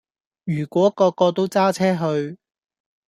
[0.45, 2.39] 如果個個都揸車去